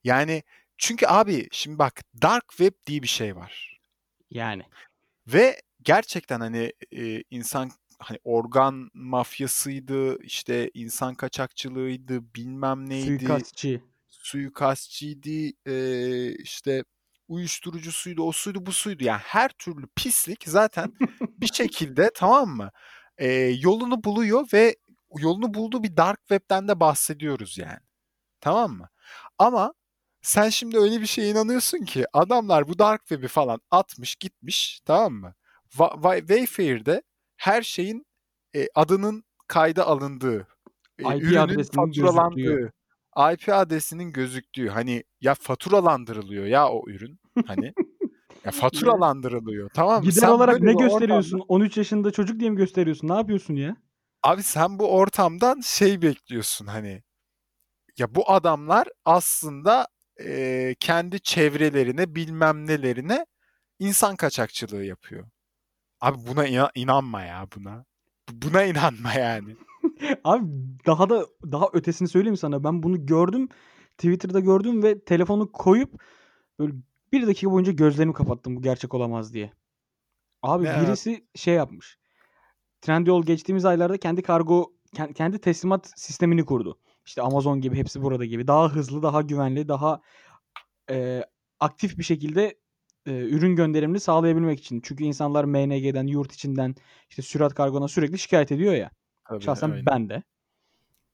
Yani 0.03 0.43
çünkü 0.77 1.05
abi 1.07 1.47
şimdi 1.51 1.79
bak 1.79 2.01
dark 2.21 2.49
web 2.49 2.73
diye 2.87 3.01
bir 3.03 3.07
şey 3.07 3.35
var. 3.35 3.79
Yani. 4.29 4.63
Ve 5.27 5.61
gerçekten 5.81 6.39
hani 6.39 6.73
e, 6.91 7.23
insan 7.29 7.71
hani 8.03 8.19
organ 8.23 8.89
mafyasıydı, 8.93 10.23
işte 10.23 10.71
insan 10.73 11.15
kaçakçılığıydı, 11.15 12.33
bilmem 12.35 12.89
neydi, 12.89 13.25
Suikastçı. 13.25 13.81
suikastçıydı, 14.09 15.53
e, 15.65 16.35
işte 16.35 16.83
uyuşturucusuydu, 17.27 18.23
o 18.23 18.31
suydu, 18.31 18.65
bu 18.65 18.71
suydu. 18.73 19.03
Yani 19.03 19.21
her 19.23 19.49
türlü 19.49 19.87
pislik 19.95 20.43
zaten 20.47 20.93
bir 21.37 21.49
şekilde 21.53 22.11
tamam 22.15 22.49
mı? 22.49 22.71
E, 23.17 23.27
yolunu 23.59 24.03
buluyor 24.03 24.47
ve 24.53 24.75
yolunu 25.17 25.53
bulduğu 25.53 25.83
bir 25.83 25.97
dark 25.97 26.19
web'ten 26.19 26.67
de 26.67 26.79
bahsediyoruz 26.79 27.57
yani. 27.57 27.79
Tamam 28.41 28.71
mı? 28.71 28.89
Ama 29.37 29.73
sen 30.21 30.49
şimdi 30.49 30.77
öyle 30.77 31.01
bir 31.01 31.05
şeye 31.05 31.29
inanıyorsun 31.31 31.85
ki 31.85 32.05
adamlar 32.13 32.67
bu 32.67 32.79
dark 32.79 33.01
web'i 33.01 33.27
falan 33.27 33.61
atmış 33.71 34.15
gitmiş 34.15 34.81
tamam 34.85 35.13
mı? 35.13 35.35
Va- 35.75 36.01
Va- 36.03 36.19
Wayfair'de 36.19 37.01
her 37.43 37.61
şeyin 37.61 38.05
e, 38.55 38.67
adının 38.75 39.23
kayda 39.47 39.87
alındığı, 39.87 40.47
e, 40.99 41.15
IP 41.15 41.23
ürünün 41.23 41.37
adresinin 41.37 41.85
gözüktüğü. 41.85 42.01
faturalandığı, 42.01 42.73
IP 43.33 43.49
adresinin 43.49 44.11
gözüktüğü 44.11 44.69
hani 44.69 45.03
ya 45.21 45.35
faturalandırılıyor 45.35 46.45
ya 46.45 46.69
o 46.69 46.89
ürün 46.89 47.19
hani 47.47 47.73
ya 48.45 48.51
faturalandırılıyor 48.51 49.69
tamam 49.73 50.03
mı? 50.03 50.09
Gider 50.09 50.21
Sen 50.21 50.29
olarak 50.29 50.59
ne 50.59 50.67
bir 50.67 50.73
ortamda 50.73 50.83
gösteriyorsun? 50.83 51.41
13 51.47 51.77
yaşında 51.77 52.11
çocuk 52.11 52.39
diye 52.39 52.49
mi 52.49 52.57
gösteriyorsun? 52.57 53.07
Ne 53.07 53.13
yapıyorsun 53.13 53.55
ya? 53.55 53.75
abi 54.23 54.43
sen 54.43 54.79
bu 54.79 54.91
ortamdan 54.95 55.61
şey 55.61 56.01
bekliyorsun 56.01 56.67
hani 56.67 57.03
ya 57.97 58.15
bu 58.15 58.31
adamlar 58.31 58.87
aslında 59.05 59.87
e, 60.21 60.75
kendi 60.79 61.21
çevrelerine 61.21 62.15
bilmem 62.15 62.67
nelerine 62.67 63.25
insan 63.79 64.15
kaçakçılığı 64.15 64.83
yapıyor. 64.83 65.27
Abi 66.03 66.17
buna 66.27 66.47
ina- 66.47 66.71
inanma 66.75 67.21
ya 67.21 67.47
buna. 67.55 67.85
Bu- 68.29 68.41
Buna 68.41 68.63
inanma 68.63 69.13
yani. 69.13 69.55
Abi 70.23 70.45
daha 70.85 71.09
da 71.09 71.25
daha 71.51 71.65
ötesini 71.73 72.07
söyleyeyim 72.07 72.37
sana. 72.37 72.63
Ben 72.63 72.83
bunu 72.83 73.05
gördüm. 73.05 73.49
Twitter'da 73.97 74.39
gördüm 74.39 74.83
ve 74.83 75.03
telefonu 75.03 75.51
koyup 75.51 76.01
böyle 76.59 76.73
bir 77.11 77.27
dakika 77.27 77.51
boyunca 77.51 77.71
gözlerimi 77.71 78.13
kapattım 78.13 78.55
bu 78.55 78.61
gerçek 78.61 78.93
olamaz 78.93 79.33
diye. 79.33 79.53
Abi 80.41 80.63
Ne 80.63 80.81
birisi 80.81 81.27
şey 81.35 81.53
yapmış. 81.53 81.97
Trendyol 82.81 83.23
geçtiğimiz 83.25 83.65
aylarda 83.65 83.97
kendi 83.97 84.21
kargo 84.21 84.73
ken- 84.95 85.13
kendi 85.13 85.39
teslimat 85.41 85.91
sistemini 85.95 86.45
kurdu. 86.45 86.79
İşte 87.05 87.21
Amazon 87.21 87.61
gibi 87.61 87.75
hepsi 87.77 88.01
burada 88.01 88.25
gibi. 88.25 88.47
Daha 88.47 88.69
hızlı, 88.69 89.03
daha 89.03 89.21
güvenli, 89.21 89.67
daha 89.67 90.01
e, 90.89 91.23
aktif 91.59 91.97
bir 91.97 92.03
şekilde 92.03 92.59
e, 93.05 93.11
ürün 93.11 93.55
gönderimini 93.55 93.99
sağlayabilmek 93.99 94.59
için. 94.59 94.81
Çünkü 94.83 95.03
insanlar 95.03 95.43
MNG'den, 95.45 96.07
yurt 96.07 96.33
içinden, 96.33 96.75
işte 97.09 97.21
sürat 97.21 97.53
kargona 97.53 97.87
sürekli 97.87 98.19
şikayet 98.19 98.51
ediyor 98.51 98.73
ya. 98.73 98.91
Tabii 99.29 99.43
Şahsen 99.43 99.71
öyle. 99.71 99.85
ben 99.85 100.09
de. 100.09 100.23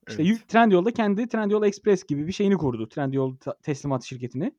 İşte 0.10 0.24
Evet. 0.24 0.32
yük- 0.32 0.48
Trendyol'da 0.48 0.92
kendi 0.92 1.28
Trendyol 1.28 1.64
Express 1.64 2.04
gibi 2.04 2.28
bir 2.28 2.32
şeyini 2.32 2.58
kurdu. 2.58 2.90
Trendyol 2.90 3.36
teslimat 3.64 4.04
şirketini. 4.04 4.52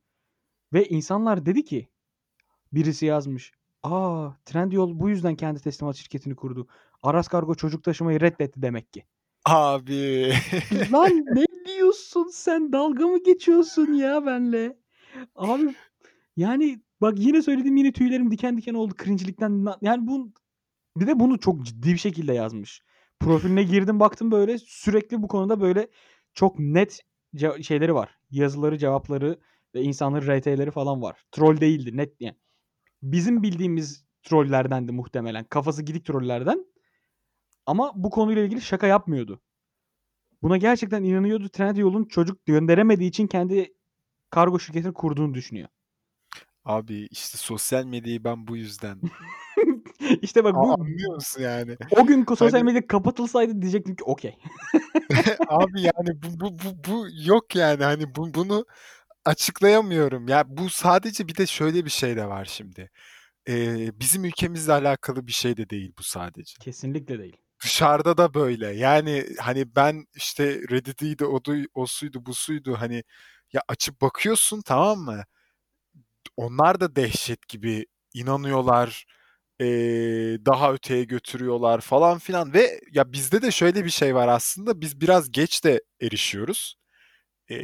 Ve 0.73 0.85
insanlar 0.87 1.45
dedi 1.45 1.63
ki 1.65 1.89
birisi 2.73 3.05
yazmış. 3.05 3.51
Aa 3.83 4.29
Trendyol 4.45 4.99
bu 4.99 5.09
yüzden 5.09 5.35
kendi 5.35 5.59
teslimat 5.59 5.95
şirketini 5.95 6.35
kurdu. 6.35 6.67
Aras 7.03 7.27
Kargo 7.27 7.55
çocuk 7.55 7.83
taşımayı 7.83 8.19
reddetti 8.21 8.61
demek 8.61 8.93
ki. 8.93 9.03
Abi. 9.45 10.33
Lan 10.93 11.25
ne 11.35 11.45
diyorsun 11.67 12.29
sen? 12.33 12.73
Dalga 12.73 13.07
mı 13.07 13.23
geçiyorsun 13.23 13.93
ya 13.93 14.25
benle? 14.25 14.77
Abi 15.35 15.75
yani 16.37 16.81
bak 17.01 17.19
yine 17.19 17.41
söyledim 17.41 17.77
yine 17.77 17.91
tüylerim 17.91 18.31
diken 18.31 18.57
diken 18.57 18.73
oldu 18.73 18.93
cringe'likten. 19.03 19.65
Yani 19.81 20.07
bu 20.07 20.33
bir 20.97 21.07
de 21.07 21.19
bunu 21.19 21.39
çok 21.39 21.65
ciddi 21.65 21.93
bir 21.93 21.97
şekilde 21.97 22.33
yazmış. 22.33 22.81
Profiline 23.19 23.63
girdim 23.63 23.99
baktım 23.99 24.31
böyle 24.31 24.57
sürekli 24.57 25.23
bu 25.23 25.27
konuda 25.27 25.61
böyle 25.61 25.87
çok 26.33 26.59
net 26.59 26.99
şeyleri 27.61 27.95
var. 27.95 28.17
Yazıları, 28.31 28.77
cevapları 28.77 29.39
ve 29.75 29.81
insanların 29.81 30.39
RT'leri 30.39 30.71
falan 30.71 31.01
var. 31.01 31.23
Troll 31.31 31.59
değildi 31.61 31.97
net 31.97 32.21
yani. 32.21 32.37
Bizim 33.03 33.43
bildiğimiz 33.43 34.05
trollerdendi 34.23 34.91
muhtemelen. 34.91 35.43
Kafası 35.45 35.83
gidik 35.83 36.05
trollerden. 36.05 36.65
Ama 37.65 37.91
bu 37.95 38.09
konuyla 38.09 38.43
ilgili 38.43 38.61
şaka 38.61 38.87
yapmıyordu. 38.87 39.41
Buna 40.41 40.57
gerçekten 40.57 41.03
inanıyordu. 41.03 41.49
Trendyol'un 41.49 42.05
çocuk 42.05 42.45
gönderemediği 42.45 43.09
için 43.09 43.27
kendi 43.27 43.73
kargo 44.29 44.59
şirketini 44.59 44.93
kurduğunu 44.93 45.33
düşünüyor. 45.33 45.69
Abi 46.65 47.07
işte 47.11 47.37
sosyal 47.37 47.85
medyayı 47.85 48.23
ben 48.23 48.47
bu 48.47 48.57
yüzden. 48.57 49.01
işte 50.21 50.43
bak 50.43 50.55
A- 50.55 50.63
bu 50.63 50.73
anlıyor 50.73 51.15
musun 51.15 51.41
yani? 51.41 51.77
o 51.97 52.05
gün 52.05 52.25
sosyal 52.25 52.51
Hani 52.51 52.63
medya 52.63 52.87
kapatılsaydı 52.87 53.61
diyecektim 53.61 53.95
ki 53.95 54.03
okey. 54.03 54.37
abi 55.49 55.81
yani 55.81 56.21
bu, 56.23 56.39
bu, 56.39 56.59
bu, 56.59 56.91
bu 56.91 57.07
yok 57.25 57.55
yani 57.55 57.83
hani 57.83 58.15
bu, 58.15 58.33
bunu 58.33 58.65
açıklayamıyorum. 59.25 60.27
Ya 60.27 60.43
bu 60.47 60.69
sadece 60.69 61.27
bir 61.27 61.35
de 61.37 61.45
şöyle 61.47 61.85
bir 61.85 61.89
şey 61.89 62.15
de 62.15 62.25
var 62.27 62.45
şimdi. 62.45 62.89
Ee, 63.49 63.99
bizim 63.99 64.25
ülkemizle 64.25 64.73
alakalı 64.73 65.27
bir 65.27 65.31
şey 65.31 65.57
de 65.57 65.69
değil 65.69 65.93
bu 65.99 66.03
sadece. 66.03 66.53
Kesinlikle 66.59 67.19
değil. 67.19 67.37
dışarıda 67.63 68.17
da 68.17 68.33
böyle. 68.33 68.67
Yani 68.67 69.25
hani 69.39 69.75
ben 69.75 70.05
işte 70.15 70.45
Reddit'iydi, 70.71 71.25
odu, 71.25 71.55
o 71.73 71.85
suydu, 71.85 72.25
bu 72.25 72.33
suydu 72.33 72.75
hani 72.79 73.03
ya 73.53 73.61
açıp 73.67 74.01
bakıyorsun 74.01 74.61
tamam 74.65 74.99
mı? 74.99 75.23
Onlar 76.37 76.79
da 76.79 76.95
dehşet 76.95 77.47
gibi 77.47 77.85
inanıyorlar. 78.13 79.05
Ee, 79.61 79.65
daha 80.45 80.73
öteye 80.73 81.03
götürüyorlar 81.03 81.81
falan 81.81 82.19
filan 82.19 82.53
ve 82.53 82.81
ya 82.91 83.13
bizde 83.13 83.41
de 83.41 83.51
şöyle 83.51 83.85
bir 83.85 83.89
şey 83.89 84.15
var 84.15 84.27
aslında 84.27 84.81
biz 84.81 85.01
biraz 85.01 85.31
geç 85.31 85.63
de 85.63 85.81
erişiyoruz. 86.01 86.75
Ee, 87.51 87.55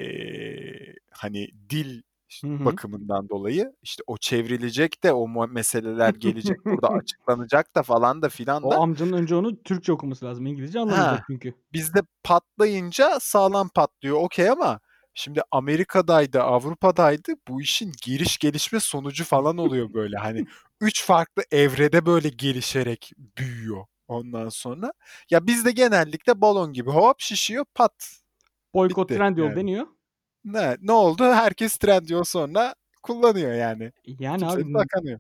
hani 1.11 1.47
dil 1.69 2.01
Hı 2.43 2.47
hı. 2.47 2.65
bakımından 2.65 3.29
dolayı 3.29 3.71
işte 3.81 4.03
o 4.07 4.17
çevrilecek 4.17 5.03
de 5.03 5.13
o 5.13 5.47
meseleler 5.47 6.13
gelecek 6.13 6.57
burada 6.65 6.87
açıklanacak 6.89 7.75
da 7.75 7.83
falan 7.83 8.21
da 8.21 8.29
filan 8.29 8.63
O 8.63 8.71
da. 8.71 8.77
amcanın 8.77 9.13
önce 9.13 9.35
onu 9.35 9.63
Türkçe 9.63 9.91
okuması 9.93 10.25
lazım. 10.25 10.45
İngilizce 10.45 10.79
Ha, 10.79 10.83
anlamayacak 10.83 11.23
çünkü. 11.27 11.53
bizde 11.73 11.99
patlayınca 12.23 13.19
sağlam 13.19 13.69
patlıyor 13.69 14.17
okey 14.21 14.49
ama 14.49 14.79
şimdi 15.17 15.41
Amerika'daydı, 15.51 16.41
Avrupa'daydı 16.41 17.33
bu 17.47 17.61
işin 17.61 17.91
giriş 18.03 18.37
gelişme 18.37 18.79
sonucu 18.79 19.23
falan 19.23 19.57
oluyor 19.57 19.93
böyle. 19.93 20.17
Hani 20.17 20.45
üç 20.81 21.05
farklı 21.05 21.43
evrede 21.51 22.05
böyle 22.05 22.29
gelişerek 22.29 23.11
büyüyor 23.37 23.85
ondan 24.07 24.49
sonra. 24.49 24.93
Ya 25.29 25.47
bizde 25.47 25.71
genellikle 25.71 26.41
balon 26.41 26.73
gibi 26.73 26.89
hop 26.89 27.19
şişiyor 27.19 27.65
pat. 27.75 28.21
Boykot 28.73 29.09
Bitti 29.09 29.17
Trendyol 29.17 29.45
yani. 29.45 29.55
deniyor. 29.55 29.87
Ne, 30.45 30.77
ne 30.81 30.91
oldu? 30.91 31.23
Herkes 31.23 31.77
Trendyol 31.77 32.23
sonra 32.23 32.75
kullanıyor 33.03 33.53
yani. 33.53 33.91
Yani 34.05 34.39
Kimse 34.39 34.55
abi 34.55 34.73
takamıyor. 34.73 35.19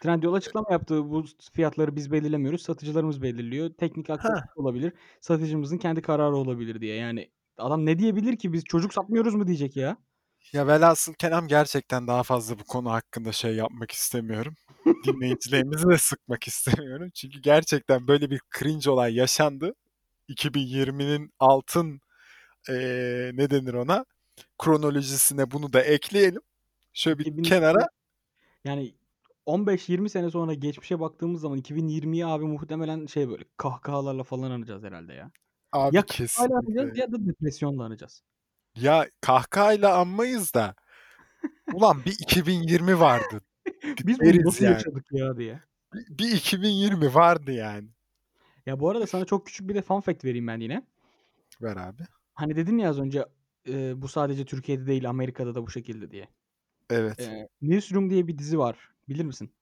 Trendyol 0.00 0.34
açıklama 0.34 0.72
yaptı. 0.72 1.10
Bu 1.10 1.24
fiyatları 1.52 1.96
biz 1.96 2.12
belirlemiyoruz. 2.12 2.62
Satıcılarımız 2.62 3.22
belirliyor. 3.22 3.70
Teknik 3.70 4.10
aksaklık 4.10 4.58
olabilir. 4.58 4.92
Satıcımızın 5.20 5.78
kendi 5.78 6.02
kararı 6.02 6.36
olabilir 6.36 6.80
diye. 6.80 6.96
Yani 6.96 7.30
adam 7.58 7.86
ne 7.86 7.98
diyebilir 7.98 8.36
ki? 8.36 8.52
Biz 8.52 8.64
çocuk 8.64 8.94
satmıyoruz 8.94 9.34
mu 9.34 9.46
diyecek 9.46 9.76
ya. 9.76 9.96
Ya 10.52 10.66
velhasıl 10.66 11.14
kelam 11.14 11.48
gerçekten 11.48 12.06
daha 12.06 12.22
fazla 12.22 12.58
bu 12.58 12.64
konu 12.64 12.92
hakkında 12.92 13.32
şey 13.32 13.54
yapmak 13.56 13.90
istemiyorum. 13.92 14.54
Dinleyicilerimizi 15.06 15.88
de 15.88 15.98
sıkmak 15.98 16.46
istemiyorum. 16.48 17.10
Çünkü 17.14 17.40
gerçekten 17.40 18.08
böyle 18.08 18.30
bir 18.30 18.40
cringe 18.58 18.90
olay 18.90 19.14
yaşandı. 19.14 19.74
2020'nin 20.28 21.30
altın 21.40 22.00
eee, 22.68 23.30
ne 23.34 23.50
denir 23.50 23.74
ona? 23.74 24.04
Kronolojisine 24.58 25.50
bunu 25.50 25.72
da 25.72 25.82
ekleyelim. 25.82 26.42
Şöyle 26.92 27.18
bir 27.18 27.26
2002 27.26 27.50
kenara. 27.50 27.88
Yani 28.64 28.94
15-20 29.46 30.08
sene 30.10 30.30
sonra 30.30 30.54
geçmişe 30.54 31.00
baktığımız 31.00 31.40
zaman 31.40 31.58
2020'yi 31.58 32.26
abi 32.26 32.44
muhtemelen 32.44 33.06
şey 33.06 33.28
böyle 33.28 33.44
kahkahalarla 33.56 34.22
falan 34.22 34.50
anacağız 34.50 34.82
herhalde 34.82 35.12
ya. 35.12 35.30
Abi 35.72 35.96
Ya 35.96 36.02
kahkahayla 36.02 36.56
anacağız 36.58 36.76
kesinlikle. 36.76 37.00
ya 37.00 37.12
da 37.12 37.26
depresyonla 37.26 37.84
anacağız. 37.84 38.22
Ya 38.76 39.08
kahkahayla 39.20 39.98
anmayız 39.98 40.54
da. 40.54 40.74
Ulan 41.74 42.04
bir 42.06 42.12
2020 42.12 43.00
vardı. 43.00 43.40
Biz 44.04 44.20
bunu 44.20 44.44
nasıl 44.44 44.64
yani. 44.64 44.74
yaşadık 44.74 45.06
ya 45.12 45.36
diye. 45.36 45.60
Bir, 45.94 46.18
bir 46.18 46.30
2020 46.36 47.14
vardı 47.14 47.52
yani. 47.52 47.88
Ya 48.66 48.80
bu 48.80 48.90
arada 48.90 49.06
sana 49.06 49.24
çok 49.24 49.46
küçük 49.46 49.68
bir 49.68 49.74
de 49.74 49.82
fun 49.82 50.00
fact 50.00 50.24
vereyim 50.24 50.46
ben 50.46 50.60
yine. 50.60 50.82
Ver 51.62 51.76
abi. 51.76 52.02
Hani 52.34 52.56
dedin 52.56 52.78
ya 52.78 52.90
az 52.90 52.98
önce 52.98 53.24
e, 53.68 54.02
bu 54.02 54.08
sadece 54.08 54.44
Türkiye'de 54.44 54.86
değil 54.86 55.08
Amerika'da 55.10 55.54
da 55.54 55.66
bu 55.66 55.70
şekilde 55.70 56.10
diye. 56.10 56.28
Evet. 56.90 57.20
E, 57.20 57.48
Newsroom 57.62 58.10
diye 58.10 58.26
bir 58.28 58.38
dizi 58.38 58.58
var. 58.58 58.90
Bilir 59.08 59.24
misin? 59.24 59.52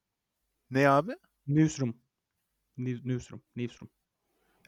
Ne 0.71 0.89
abi? 0.89 1.13
Newsroom. 1.47 1.97
News- 2.79 3.09
Newsroom. 3.09 3.43
Newsroom. 3.57 3.91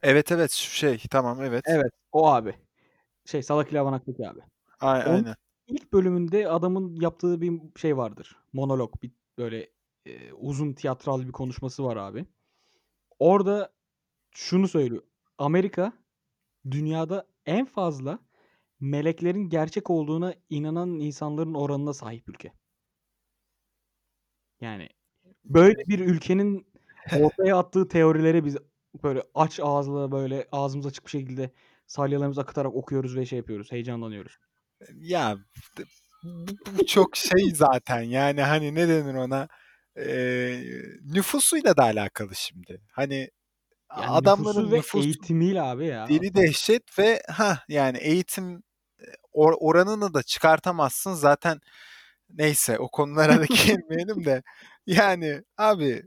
Evet 0.03 0.33
evet 0.33 0.51
şey 0.51 0.99
tamam 1.11 1.43
evet. 1.43 1.65
Evet 1.69 1.93
o 2.13 2.29
abi. 2.29 2.55
Şey 3.25 3.43
Salak 3.43 3.71
ile 3.71 3.81
Avanaktaki 3.81 4.29
abi. 4.29 4.41
Ay, 4.81 5.03
Onun 5.07 5.15
aynen. 5.15 5.35
ilk 5.67 5.93
bölümünde 5.93 6.49
adamın 6.49 7.01
yaptığı 7.01 7.41
bir 7.41 7.61
şey 7.77 7.97
vardır. 7.97 8.37
Monolog. 8.53 9.03
Bir 9.03 9.11
böyle 9.39 9.71
e, 10.07 10.33
uzun 10.33 10.73
tiyatral 10.73 11.27
bir 11.27 11.33
konuşması 11.33 11.85
var 11.85 11.97
abi. 11.97 12.27
Orada 13.19 13.73
şunu 14.31 14.69
söylüyor. 14.69 15.03
Amerika 15.39 15.93
dünyada 16.71 17.27
en 17.47 17.67
fazla 17.67 18.19
meleklerin 18.81 19.49
gerçek 19.49 19.91
olduğuna 19.91 20.35
inanan 20.51 20.89
insanların 20.89 21.55
oranına 21.55 21.93
sahip 21.93 22.29
ülke. 22.29 22.53
Yani 24.61 24.89
böyle 25.45 25.79
bir 25.89 25.99
ülkenin 25.99 26.67
ortaya 27.21 27.57
attığı 27.59 27.89
teorileri 27.89 28.45
biz 28.45 28.57
böyle 29.03 29.23
aç 29.35 29.61
ağızla 29.61 30.13
böyle 30.13 30.49
ağzımız 30.53 30.87
açık 30.87 31.05
bir 31.05 31.11
şekilde 31.11 31.51
salyalarımızı 31.87 32.41
akıtarak 32.41 32.75
okuyoruz 32.75 33.17
ve 33.17 33.27
şey 33.27 33.37
yapıyoruz. 33.37 33.73
Heyecanlanıyoruz. 33.73 34.39
Ya 34.95 35.37
bu, 36.25 36.47
bu 36.79 36.87
çok 36.87 37.17
şey 37.17 37.51
zaten 37.55 38.03
yani 38.03 38.43
hani 38.43 38.75
ne 38.75 38.89
denir 38.89 39.15
ona 39.15 39.49
Ee, 39.99 40.63
nüfusuyla 41.05 41.77
da 41.77 41.83
alakalı 41.83 42.35
şimdi. 42.35 42.81
Hani 42.93 43.31
Yani 43.97 44.11
adamların 44.11 44.59
nüfusu 44.59 44.73
ve 44.73 44.77
nüfusu 44.79 45.07
eğitimiyle 45.07 45.63
abi 45.63 45.87
ya. 45.87 46.09
deli 46.09 46.35
dehşet 46.35 46.99
ve 46.99 47.23
ha 47.29 47.59
yani 47.69 47.99
eğitim 47.99 48.63
or- 49.35 49.57
oranını 49.61 50.15
da 50.15 50.23
çıkartamazsın 50.23 51.15
zaten 51.15 51.61
neyse 52.31 52.79
o 52.79 52.89
konulara 52.89 53.41
da 53.41 53.45
girmeyelim 53.65 54.25
de 54.25 54.43
yani 54.87 55.43
abi 55.59 55.89
e, 55.89 56.03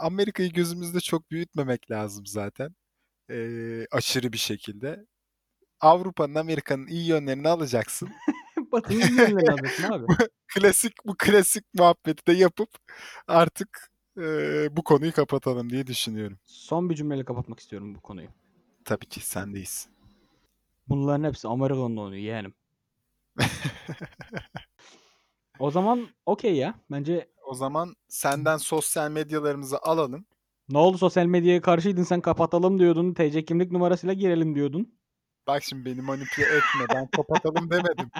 Amerika'yı 0.00 0.52
gözümüzde 0.52 1.00
çok 1.00 1.30
büyütmemek 1.30 1.90
lazım 1.90 2.26
zaten 2.26 2.74
Ee, 3.30 3.86
aşırı 3.92 4.32
bir 4.32 4.38
şekilde. 4.38 5.06
Avrupa'nın 5.80 6.34
Amerika'nın 6.34 6.86
iyi 6.86 7.06
yönlerini 7.08 7.48
alacaksın. 7.48 8.10
Batı'nın 8.72 9.00
iyi 9.00 9.10
yönlerini 9.20 9.50
alacaksın 9.50 9.84
abi. 9.92 10.06
klasik 10.54 10.94
bu 11.06 11.14
klasik 11.18 11.64
muhabbeti 11.74 12.26
de 12.26 12.32
yapıp 12.32 12.70
artık 13.28 13.90
e, 14.18 14.22
bu 14.76 14.84
konuyu 14.84 15.12
kapatalım 15.12 15.70
diye 15.70 15.86
düşünüyorum. 15.86 16.38
Son 16.44 16.90
bir 16.90 16.94
cümleyle 16.94 17.24
kapatmak 17.24 17.60
istiyorum 17.60 17.94
bu 17.94 18.00
konuyu. 18.00 18.28
Tabii 18.84 19.06
ki 19.06 19.20
sendeyiz. 19.20 19.88
Bunların 20.88 21.24
hepsi 21.24 21.48
Amerika'nın 21.48 21.96
oyunu 21.96 22.16
yeğenim. 22.16 22.54
O 25.58 25.70
zaman 25.70 26.08
okey 26.26 26.56
ya. 26.56 26.74
Bence 26.90 27.28
O 27.46 27.54
zaman 27.54 27.94
senden 28.08 28.56
sosyal 28.56 29.10
medyalarımızı 29.10 29.78
alalım. 29.82 30.26
ne 30.68 30.78
oldu 30.78 30.98
sosyal 30.98 31.26
medyaya 31.26 31.60
karşıydın 31.60 32.02
sen 32.02 32.20
kapatalım 32.20 32.78
diyordun. 32.78 33.14
TC 33.14 33.44
kimlik 33.44 33.72
numarasıyla 33.72 34.14
girelim 34.14 34.54
diyordun. 34.54 34.94
Bak 35.46 35.62
şimdi 35.62 35.84
beni 35.84 36.02
manipüle 36.02 36.46
etme. 36.46 36.86
Ben 36.94 37.06
kapatalım 37.06 37.70
demedim. 37.70 38.10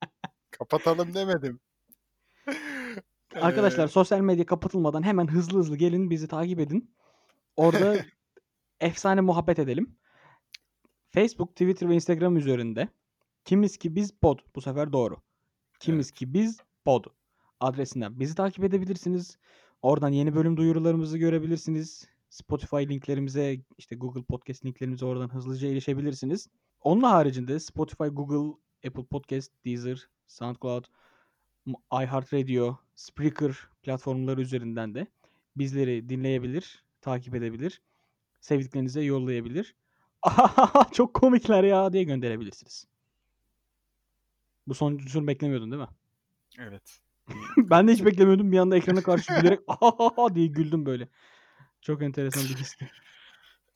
Kapatalım 0.50 1.14
demedim. 1.14 1.60
Arkadaşlar 3.40 3.84
Ee, 3.84 3.88
sosyal 3.88 4.20
medya 4.20 4.46
kapatılmadan 4.46 5.02
hemen 5.02 5.26
hızlı 5.26 5.58
hızlı 5.58 5.76
gelin 5.76 6.10
bizi 6.10 6.28
takip 6.28 6.60
edin. 6.60 6.94
Orada 7.56 7.96
efsane 8.80 9.20
muhabbet 9.20 9.58
edelim. 9.58 9.96
Facebook, 11.10 11.50
Twitter 11.50 11.88
ve 11.88 11.94
Instagram 11.94 12.36
üzerinde 12.36 12.88
kimiz 13.44 13.76
ki 13.76 13.94
biz 13.96 14.12
pod 14.12 14.38
bu 14.56 14.60
sefer 14.60 14.92
doğru. 14.92 15.16
Kimiz 15.80 16.10
ki 16.12 16.34
biz 16.34 16.58
pod 16.84 17.04
adresinden 17.60 18.20
bizi 18.20 18.34
takip 18.34 18.64
edebilirsiniz. 18.64 19.38
Oradan 19.82 20.08
yeni 20.08 20.34
bölüm 20.34 20.56
duyurularımızı 20.56 21.18
görebilirsiniz. 21.18 22.08
Spotify 22.30 22.76
linklerimize, 22.76 23.60
işte 23.78 23.96
Google 23.96 24.22
Podcast 24.22 24.64
linklerimize 24.64 25.06
oradan 25.06 25.28
hızlıca 25.28 25.68
erişebilirsiniz. 25.68 26.48
Onun 26.80 27.02
haricinde 27.02 27.60
Spotify, 27.60 28.04
Google, 28.04 28.58
Apple 28.86 29.04
Podcast, 29.04 29.52
Deezer, 29.64 30.08
SoundCloud, 30.26 30.84
iHeartRadio, 31.92 32.76
Spreaker 32.94 33.56
platformları 33.82 34.40
üzerinden 34.40 34.94
de 34.94 35.06
bizleri 35.56 36.08
dinleyebilir, 36.08 36.84
takip 37.00 37.34
edebilir, 37.34 37.82
sevdiklerinize 38.40 39.02
yollayabilir. 39.02 39.74
Çok 40.92 41.14
komikler 41.14 41.64
ya 41.64 41.92
diye 41.92 42.04
gönderebilirsiniz. 42.04 42.86
Bu 44.66 44.74
sonuncusunu 44.74 45.26
beklemiyordun 45.26 45.70
değil 45.70 45.82
mi? 45.82 45.88
Evet. 46.58 46.98
ben 47.56 47.88
de 47.88 47.92
hiç 47.92 48.04
beklemiyordum. 48.04 48.52
Bir 48.52 48.58
anda 48.58 48.76
ekrana 48.76 49.02
karşı 49.02 49.34
gülerek 49.40 49.60
"Ahahaha" 49.68 50.34
diye 50.34 50.46
güldüm 50.46 50.86
böyle. 50.86 51.08
Çok 51.80 52.02
enteresan 52.02 52.42
bir 52.42 52.56
histi. 52.56 52.90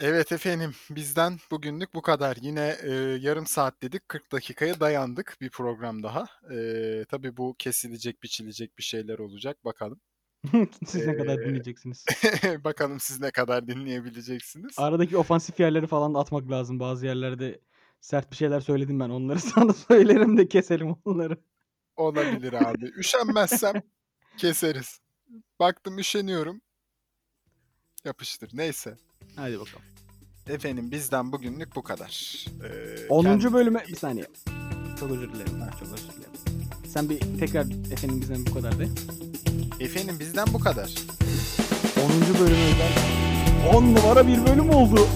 Evet 0.01 0.33
efendim 0.33 0.75
bizden 0.91 1.39
bugünlük 1.51 1.95
bu 1.95 2.03
kadar. 2.03 2.37
Yine 2.41 2.77
e, 2.83 2.93
yarım 3.21 3.47
saat 3.47 3.83
dedik 3.83 4.09
40 4.09 4.33
dakikaya 4.33 4.81
dayandık 4.81 5.37
bir 5.41 5.51
program 5.51 6.03
daha. 6.03 6.27
E, 6.55 7.05
tabii 7.09 7.37
bu 7.37 7.55
kesilecek 7.59 8.23
biçilecek 8.23 8.79
bir 8.79 8.83
şeyler 8.83 9.19
olacak 9.19 9.65
bakalım. 9.65 10.01
Siz 10.87 11.07
ne 11.07 11.17
kadar 11.17 11.39
Ee, 11.39 11.45
dinleyeceksiniz? 11.45 12.05
bakalım 12.65 13.01
siz 13.01 13.21
ne 13.21 13.31
kadar 13.31 13.69
dinleyebileceksiniz. 13.69 14.75
Aradaki 14.79 15.17
ofansif 15.17 15.61
yerleri 15.61 15.87
falan 15.87 16.15
da 16.15 16.19
atmak 16.19 16.51
lazım. 16.51 16.81
Bazı 16.81 17.07
yerlerde 17.07 17.61
sert 18.01 18.31
bir 18.31 18.37
şeyler 18.37 18.61
söyledim 18.61 19.01
ben. 19.01 19.11
Onları 19.11 19.41
sana 19.41 19.73
söylerim 19.73 20.39
de 20.39 20.49
keselim 20.49 20.97
onları. 21.05 21.39
Olabilir 21.99 22.53
abi. 22.53 22.85
Üşenmezsem 22.97 23.83
keseriz. 24.37 25.01
Baktım 25.61 25.99
üşeniyorum. 25.99 26.61
Yapıştır. 28.05 28.51
Neyse. 28.53 28.97
Hadi 29.37 29.61
bakalım. 29.61 29.83
efendim 30.49 30.91
bizden 30.91 31.33
bugünlük 31.33 31.77
bu 31.77 31.83
kadar. 31.83 32.45
Ee, 32.65 33.09
10. 33.09 33.25
kend- 33.25 33.53
bölüme 33.53 33.85
bir 33.89 33.97
saniye. 33.97 34.27
Çok 35.01 35.11
özür 35.11 35.33
dilerim. 35.33 35.61
ha, 35.61 35.71
Çok 35.81 35.83
özür 35.93 36.09
dilerim. 36.13 36.33
Sen 36.89 37.09
bir 37.11 37.21
tekrar 37.39 37.65
efendim 37.93 38.21
bizden 38.21 38.47
bu 38.47 38.55
kadar 38.55 38.79
de. 38.79 38.89
Efendim 39.81 40.17
bizden 40.21 40.47
bu 40.53 40.59
kadar. 40.61 40.95
10. 42.05 42.41
bölüme 42.41 42.65
özel 42.65 43.75
10 43.75 43.95
numara 43.95 44.27
bir 44.29 44.47
bölüm 44.47 44.71
oldu. 44.71 45.09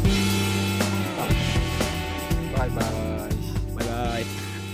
Bay 2.58 2.76
bay. 2.76 3.11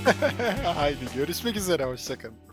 Haydi 0.64 1.04
görüşmek 1.14 1.56
üzere 1.56 1.84
hoşçakalın. 1.84 2.47